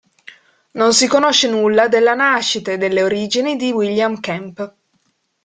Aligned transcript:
Non 0.71 0.93
si 0.95 1.05
conosce 1.07 1.47
nulla 1.47 1.87
della 1.87 2.15
nascita 2.15 2.71
e 2.71 2.79
delle 2.79 3.03
origini 3.03 3.55
di 3.55 3.69
William 3.71 4.19
Kempe. 4.19 4.75